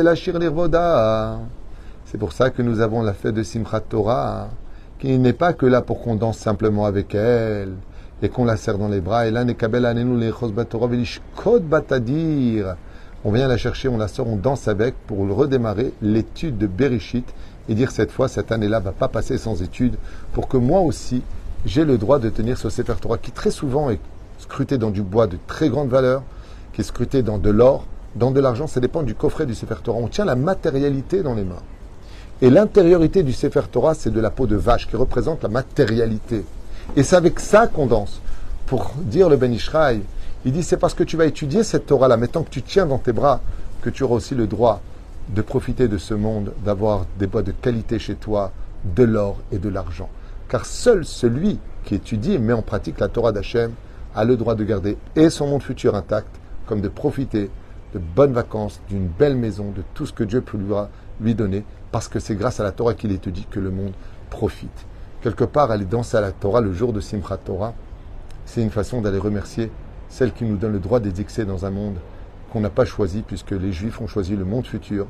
c'est 2.04 2.18
pour 2.18 2.32
ça 2.32 2.50
que 2.50 2.62
nous 2.62 2.80
avons 2.80 3.02
la 3.02 3.14
fête 3.14 3.34
de 3.34 3.42
Simchat 3.42 3.80
Torah, 3.80 4.48
qui 4.98 5.18
n'est 5.18 5.32
pas 5.32 5.52
que 5.52 5.66
là 5.66 5.80
pour 5.80 6.00
qu'on 6.02 6.14
danse 6.14 6.38
simplement 6.38 6.84
avec 6.84 7.14
elle 7.14 7.72
et 8.22 8.28
qu'on 8.28 8.44
la 8.44 8.56
serre 8.56 8.78
dans 8.78 8.88
les 8.88 9.00
bras. 9.00 9.26
Et 9.26 9.30
là, 9.30 9.44
Batadir. 11.62 12.76
On 13.24 13.30
vient 13.30 13.46
la 13.46 13.56
chercher, 13.56 13.88
on 13.88 13.98
la 13.98 14.08
sort, 14.08 14.28
on 14.28 14.36
danse 14.36 14.66
avec 14.66 14.94
pour 15.06 15.18
redémarrer 15.18 15.92
l'étude 16.02 16.58
de 16.58 16.66
Bereshit 16.66 17.24
et 17.68 17.74
dire 17.74 17.92
cette 17.92 18.10
fois, 18.10 18.26
cette 18.26 18.50
année-là 18.50 18.80
va 18.80 18.90
pas 18.90 19.06
passer 19.08 19.38
sans 19.38 19.62
étude 19.62 19.94
pour 20.32 20.48
que 20.48 20.56
moi 20.56 20.80
aussi, 20.80 21.22
j'ai 21.64 21.84
le 21.84 21.98
droit 21.98 22.18
de 22.18 22.28
tenir 22.30 22.58
ce 22.58 22.68
Sefer 22.68 22.94
Torah 23.00 23.18
qui 23.18 23.30
très 23.30 23.52
souvent 23.52 23.90
est 23.90 24.00
scruté 24.38 24.76
dans 24.76 24.90
du 24.90 25.02
bois 25.02 25.28
de 25.28 25.38
très 25.46 25.68
grande 25.68 25.88
valeur, 25.88 26.22
qui 26.72 26.80
est 26.80 26.84
scruté 26.84 27.22
dans 27.22 27.38
de 27.38 27.50
l'or, 27.50 27.86
dans 28.16 28.32
de 28.32 28.40
l'argent, 28.40 28.66
ça 28.66 28.80
dépend 28.80 29.02
du 29.02 29.14
coffret 29.14 29.46
du 29.46 29.54
Sefer 29.54 29.76
Torah. 29.82 29.98
On 29.98 30.08
tient 30.08 30.24
la 30.24 30.36
matérialité 30.36 31.22
dans 31.22 31.34
les 31.34 31.44
mains. 31.44 31.62
Et 32.40 32.50
l'intériorité 32.50 33.22
du 33.22 33.32
Sefer 33.32 33.62
Torah, 33.70 33.94
c'est 33.94 34.10
de 34.10 34.20
la 34.20 34.30
peau 34.30 34.46
de 34.46 34.56
vache 34.56 34.88
qui 34.88 34.96
représente 34.96 35.44
la 35.44 35.48
matérialité. 35.48 36.44
Et 36.96 37.04
c'est 37.04 37.16
avec 37.16 37.38
ça 37.38 37.68
qu'on 37.68 37.86
danse. 37.86 38.20
Pour 38.66 38.92
dire 38.96 39.28
le 39.28 39.36
Ben 39.36 39.52
Ishraï, 39.52 40.00
il 40.44 40.52
dit 40.52 40.62
c'est 40.62 40.76
parce 40.76 40.94
que 40.94 41.04
tu 41.04 41.16
vas 41.16 41.26
étudier 41.26 41.62
cette 41.62 41.86
Torah-là, 41.86 42.16
mais 42.16 42.28
tant 42.28 42.42
que 42.42 42.50
tu 42.50 42.62
tiens 42.62 42.86
dans 42.86 42.98
tes 42.98 43.12
bras, 43.12 43.40
que 43.80 43.90
tu 43.90 44.02
auras 44.02 44.16
aussi 44.16 44.34
le 44.34 44.46
droit 44.46 44.80
de 45.28 45.42
profiter 45.42 45.88
de 45.88 45.98
ce 45.98 46.14
monde, 46.14 46.52
d'avoir 46.64 47.06
des 47.18 47.26
bois 47.26 47.42
de 47.42 47.52
qualité 47.52 47.98
chez 47.98 48.16
toi, 48.16 48.52
de 48.84 49.04
l'or 49.04 49.38
et 49.52 49.58
de 49.58 49.68
l'argent. 49.68 50.08
Car 50.48 50.66
seul 50.66 51.04
celui 51.04 51.58
qui 51.84 51.94
étudie 51.94 52.34
et 52.34 52.38
met 52.38 52.52
en 52.52 52.62
pratique 52.62 53.00
la 53.00 53.08
Torah 53.08 53.32
d'Hachem 53.32 53.72
a 54.14 54.24
le 54.24 54.36
droit 54.36 54.54
de 54.54 54.64
garder 54.64 54.98
et 55.16 55.30
son 55.30 55.46
monde 55.46 55.62
futur 55.62 55.94
intact, 55.94 56.28
comme 56.66 56.80
de 56.80 56.88
profiter 56.88 57.50
de 57.94 57.98
bonnes 57.98 58.32
vacances, 58.32 58.80
d'une 58.88 59.06
belle 59.06 59.36
maison, 59.36 59.70
de 59.70 59.82
tout 59.94 60.06
ce 60.06 60.12
que 60.12 60.24
Dieu 60.24 60.40
peut 60.40 60.58
lui 61.20 61.34
donner, 61.34 61.64
parce 61.90 62.08
que 62.08 62.18
c'est 62.18 62.34
grâce 62.34 62.58
à 62.58 62.64
la 62.64 62.72
Torah 62.72 62.94
qu'il 62.94 63.16
dit 63.16 63.46
que 63.50 63.60
le 63.60 63.70
monde 63.70 63.92
profite. 64.30 64.86
Quelque 65.22 65.44
part, 65.44 65.70
aller 65.70 65.84
danser 65.84 66.16
à 66.16 66.20
la 66.20 66.32
Torah 66.32 66.60
le 66.60 66.72
jour 66.72 66.92
de 66.92 67.00
Simchat 67.00 67.36
Torah, 67.38 67.74
c'est 68.44 68.62
une 68.62 68.70
façon 68.70 69.00
d'aller 69.00 69.18
remercier 69.18 69.70
celle 70.12 70.32
qui 70.32 70.44
nous 70.44 70.58
donne 70.58 70.72
le 70.72 70.78
droit 70.78 71.00
d'exercer 71.00 71.46
dans 71.46 71.64
un 71.64 71.70
monde 71.70 71.96
qu'on 72.52 72.60
n'a 72.60 72.68
pas 72.68 72.84
choisi, 72.84 73.22
puisque 73.22 73.52
les 73.52 73.72
Juifs 73.72 73.98
ont 74.02 74.06
choisi 74.06 74.36
le 74.36 74.44
monde 74.44 74.66
futur, 74.66 75.06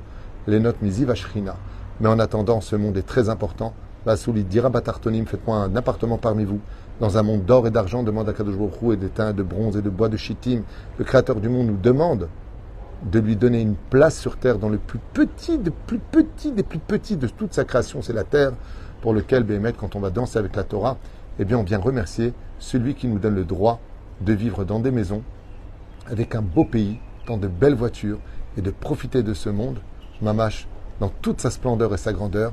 les 0.47 0.61
notes 0.61 0.81
Miziv 0.81 1.11
Ashrina. 1.11 1.57
Mais 2.01 2.09
en 2.09 2.21
attendant, 2.21 2.61
ce 2.61 2.77
monde 2.77 2.97
est 2.97 3.07
très 3.07 3.29
important. 3.29 3.75
La 4.07 4.17
solide 4.17 4.47
dira 4.47 4.71
Batartonim, 4.71 5.27
faites-moi 5.27 5.57
un 5.57 5.75
appartement 5.75 6.19
parmi 6.19 6.45
vous, 6.45 6.61
dans 7.01 7.19
un 7.19 7.25
monde 7.25 7.45
d'or 7.45 7.67
et 7.67 7.73
d'argent, 7.73 8.05
demande 8.05 8.29
à 8.29 8.33
Kadosh 8.33 8.55
et 8.93 8.97
d'étain, 8.97 9.33
de 9.33 9.43
bronze 9.43 9.77
et 9.77 9.83
de 9.83 9.91
bois 9.91 10.09
de 10.09 10.17
chittim. 10.17 10.63
Le 10.99 11.05
Créateur 11.05 11.41
du 11.41 11.49
monde 11.49 11.67
nous 11.67 11.77
demande 11.77 12.29
de 13.03 13.19
lui 13.19 13.35
donner 13.35 13.61
une 13.61 13.75
place 13.75 14.17
sur 14.17 14.37
terre 14.37 14.59
dans 14.59 14.69
le 14.69 14.79
plus 14.79 15.01
petit, 15.13 15.59
des 15.59 15.73
plus 15.73 15.99
petits 15.99 16.53
des 16.53 16.63
plus 16.63 16.79
petits 16.79 17.17
de 17.17 17.27
toute 17.27 17.55
sa 17.55 17.65
création, 17.65 18.03
c'est 18.03 18.13
la 18.13 18.23
terre, 18.23 18.53
pour 19.01 19.15
lequel, 19.15 19.43
Béhémet, 19.43 19.73
quand 19.73 19.97
on 19.97 20.01
va 20.01 20.11
danser 20.11 20.39
avec 20.39 20.55
la 20.55 20.63
Torah, 20.63 20.97
eh 21.41 21.45
bien, 21.45 21.59
on 21.59 21.65
vient 21.65 21.79
remercier 21.79 22.35
celui 22.61 22.95
qui 22.95 23.09
nous 23.09 23.19
donne 23.19 23.35
le 23.35 23.45
droit 23.45 23.81
de 24.21 24.33
vivre 24.33 24.65
dans 24.65 24.81
des 24.81 24.91
maisons, 24.91 25.23
avec 26.09 26.35
un 26.35 26.43
beau 26.43 26.65
pays, 26.65 26.99
dans 27.27 27.37
de 27.37 27.49
belles 27.49 27.75
voitures, 27.75 28.19
et 28.57 28.61
de 28.61 28.71
profiter 28.71 29.23
de 29.23 29.35
ce 29.35 29.49
monde, 29.49 29.79
mamash, 30.21 30.67
dans 31.01 31.09
toute 31.09 31.41
sa 31.41 31.51
splendeur 31.51 31.95
et 31.95 31.99
sa 31.99 32.13
grandeur, 32.13 32.53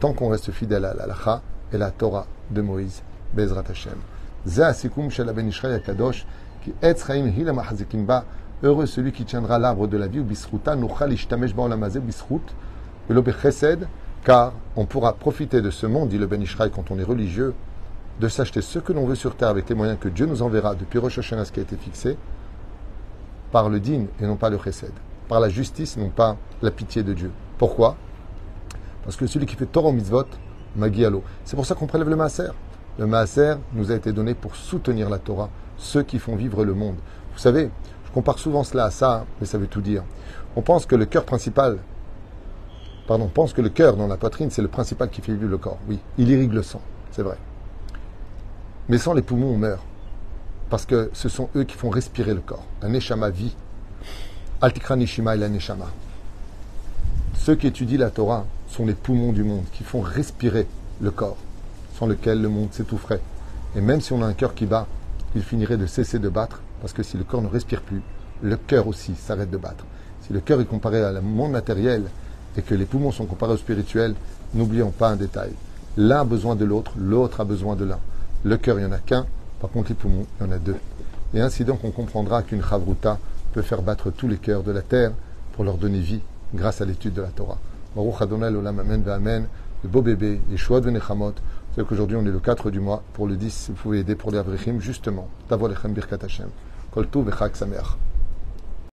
tant 0.00 0.12
qu'on 0.12 0.28
reste 0.28 0.50
fidèle 0.50 0.84
à 0.84 0.94
l'alacha 0.94 1.42
et 1.72 1.78
la 1.78 1.90
Torah 1.90 2.26
de 2.50 2.60
Moïse, 2.60 3.02
Bezrat 3.34 3.64
Hashem. 3.70 3.98
Heureux 8.62 8.86
celui 8.86 9.12
qui 9.12 9.24
tiendra 9.24 9.58
l'arbre 9.58 9.86
de 9.86 9.96
la 9.96 10.08
vie, 10.08 10.20
car 14.24 14.52
on 14.76 14.84
pourra 14.84 15.12
profiter 15.14 15.62
de 15.62 15.70
ce 15.70 15.86
monde, 15.86 16.08
dit 16.08 16.18
le 16.18 16.26
Ben 16.26 16.42
Ishraï, 16.42 16.70
quand 16.70 16.90
on 16.90 16.98
est 16.98 17.04
religieux, 17.04 17.54
de 18.20 18.28
s'acheter 18.28 18.62
ce 18.62 18.78
que 18.78 18.92
l'on 18.92 19.06
veut 19.06 19.14
sur 19.14 19.36
terre 19.36 19.48
avec 19.48 19.68
les 19.68 19.74
moyens 19.74 19.98
que 20.00 20.08
Dieu 20.08 20.26
nous 20.26 20.42
enverra 20.42 20.74
depuis 20.74 20.98
Rosh 20.98 21.18
Hashanah, 21.18 21.44
ce 21.44 21.52
qui 21.52 21.60
a 21.60 21.62
été 21.62 21.76
fixé, 21.76 22.16
par 23.52 23.68
le 23.68 23.80
din 23.80 24.06
et 24.20 24.26
non 24.26 24.36
pas 24.36 24.50
le 24.50 24.58
chesed, 24.58 24.92
par 25.28 25.40
la 25.40 25.48
justice 25.48 25.96
et 25.96 26.00
non 26.00 26.10
pas 26.10 26.36
la 26.60 26.70
pitié 26.70 27.02
de 27.02 27.12
Dieu. 27.12 27.30
Pourquoi? 27.56 27.96
Parce 29.04 29.16
que 29.16 29.26
celui 29.26 29.46
qui 29.46 29.56
fait 29.56 29.66
Torah 29.66 29.92
mitzvot, 29.92 30.26
magi 30.76 31.04
C'est 31.44 31.56
pour 31.56 31.64
ça 31.64 31.74
qu'on 31.74 31.86
prélève 31.86 32.08
le 32.08 32.16
maaser. 32.16 32.50
Le 32.98 33.06
maaser 33.06 33.54
nous 33.72 33.92
a 33.92 33.94
été 33.94 34.12
donné 34.12 34.34
pour 34.34 34.56
soutenir 34.56 35.08
la 35.08 35.18
Torah, 35.18 35.48
ceux 35.76 36.02
qui 36.02 36.18
font 36.18 36.36
vivre 36.36 36.64
le 36.64 36.74
monde. 36.74 36.96
Vous 37.32 37.38
savez, 37.38 37.70
je 38.04 38.10
compare 38.10 38.38
souvent 38.38 38.64
cela 38.64 38.86
à 38.86 38.90
ça, 38.90 39.24
mais 39.40 39.46
ça 39.46 39.58
veut 39.58 39.68
tout 39.68 39.80
dire. 39.80 40.02
On 40.56 40.62
pense 40.62 40.86
que 40.86 40.96
le 40.96 41.06
cœur 41.06 41.24
principal, 41.24 41.78
pardon, 43.06 43.26
on 43.26 43.28
pense 43.28 43.52
que 43.52 43.62
le 43.62 43.68
cœur 43.68 43.96
dans 43.96 44.08
la 44.08 44.16
poitrine, 44.16 44.50
c'est 44.50 44.62
le 44.62 44.68
principal 44.68 45.08
qui 45.08 45.20
fait 45.20 45.32
vivre 45.32 45.50
le 45.50 45.58
corps. 45.58 45.78
Oui, 45.88 46.00
il 46.18 46.28
irrigue 46.30 46.52
le 46.52 46.62
sang, 46.62 46.80
c'est 47.12 47.22
vrai. 47.22 47.38
Mais 48.88 48.96
sans 48.98 49.12
les 49.12 49.22
poumons, 49.22 49.52
on 49.52 49.58
meurt. 49.58 49.82
Parce 50.70 50.86
que 50.86 51.10
ce 51.12 51.28
sont 51.28 51.50
eux 51.56 51.64
qui 51.64 51.76
font 51.76 51.90
respirer 51.90 52.32
le 52.32 52.40
corps. 52.40 52.64
La 52.82 52.88
neshama 52.88 53.28
vit. 53.28 53.54
Altikra 54.60 54.96
nishima 54.96 55.34
et 55.34 55.38
la 55.38 55.48
neshama. 55.48 55.86
Ceux 57.34 57.54
qui 57.54 57.66
étudient 57.66 57.98
la 57.98 58.10
Torah 58.10 58.46
sont 58.68 58.86
les 58.86 58.94
poumons 58.94 59.32
du 59.32 59.44
monde, 59.44 59.64
qui 59.72 59.84
font 59.84 60.00
respirer 60.00 60.66
le 61.00 61.10
corps, 61.10 61.36
sans 61.98 62.06
lequel 62.06 62.40
le 62.40 62.48
monde 62.48 62.72
s'étoufferait. 62.72 63.20
Et 63.76 63.80
même 63.80 64.00
si 64.00 64.12
on 64.12 64.22
a 64.22 64.26
un 64.26 64.32
cœur 64.32 64.54
qui 64.54 64.66
bat, 64.66 64.86
il 65.34 65.42
finirait 65.42 65.76
de 65.76 65.86
cesser 65.86 66.18
de 66.18 66.28
battre 66.28 66.60
parce 66.80 66.92
que 66.92 67.02
si 67.02 67.16
le 67.16 67.24
corps 67.24 67.42
ne 67.42 67.48
respire 67.48 67.82
plus, 67.82 68.02
le 68.42 68.56
cœur 68.56 68.86
aussi 68.86 69.14
s'arrête 69.14 69.50
de 69.50 69.56
battre. 69.56 69.84
Si 70.22 70.32
le 70.32 70.40
cœur 70.40 70.60
est 70.60 70.66
comparé 70.66 71.02
à 71.02 71.12
le 71.12 71.20
monde 71.20 71.52
matériel 71.52 72.04
et 72.56 72.62
que 72.62 72.74
les 72.74 72.86
poumons 72.86 73.12
sont 73.12 73.26
comparés 73.26 73.52
au 73.52 73.58
spirituel, 73.58 74.14
n'oublions 74.54 74.90
pas 74.90 75.10
un 75.10 75.16
détail. 75.16 75.52
L'un 75.96 76.20
a 76.20 76.24
besoin 76.24 76.54
de 76.54 76.64
l'autre, 76.64 76.92
l'autre 76.96 77.40
a 77.40 77.44
besoin 77.44 77.76
de 77.76 77.84
l'un. 77.84 77.98
Le 78.44 78.56
cœur, 78.56 78.78
il 78.78 78.84
n'y 78.84 78.88
en 78.88 78.92
a 78.92 78.98
qu'un. 78.98 79.26
Par 79.60 79.70
contre, 79.70 79.88
les 79.88 79.94
poumons, 79.94 80.26
il 80.40 80.46
y 80.46 80.48
en 80.48 80.52
a 80.52 80.58
deux. 80.58 80.76
Et 81.34 81.40
ainsi 81.40 81.64
donc, 81.64 81.80
on 81.84 81.90
comprendra 81.90 82.42
qu'une 82.42 82.62
chavruta 82.62 83.18
peut 83.52 83.62
faire 83.62 83.82
battre 83.82 84.10
tous 84.10 84.28
les 84.28 84.36
cœurs 84.36 84.62
de 84.62 84.72
la 84.72 84.82
terre 84.82 85.12
pour 85.52 85.64
leur 85.64 85.76
donner 85.76 86.00
vie 86.00 86.20
grâce 86.54 86.80
à 86.80 86.84
l'étude 86.84 87.14
de 87.14 87.22
la 87.22 87.28
Torah. 87.28 87.58
Baruch 87.96 88.22
Adonai 88.22 88.50
l'olam 88.50 88.78
amen 88.78 89.02
amen. 89.08 89.46
Le 89.82 89.88
beau 89.88 90.02
bébé, 90.02 90.40
Yeshua 90.50 90.80
de 90.80 90.90
Nechamot. 90.90 91.34
C'est 91.74 91.86
qu'aujourd'hui, 91.86 92.16
on 92.16 92.22
est 92.22 92.30
le 92.30 92.40
4 92.40 92.70
du 92.70 92.80
mois. 92.80 93.02
Pour 93.12 93.26
le 93.26 93.36
10, 93.36 93.66
vous 93.70 93.74
pouvez 93.74 94.00
aider 94.00 94.14
pour 94.14 94.30
les 94.30 94.38
Avrechim, 94.38 94.80
justement. 94.80 95.28
Tavo 95.48 95.68
Lechem 95.68 95.92
Birkat 95.92 96.18
Hashem. 96.22 96.48
Kol 96.90 97.06